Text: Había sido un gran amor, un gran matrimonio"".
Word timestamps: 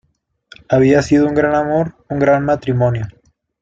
Había 0.67 1.03
sido 1.03 1.27
un 1.27 1.35
gran 1.35 1.53
amor, 1.53 1.93
un 2.09 2.17
gran 2.17 2.43
matrimonio"". 2.43 3.05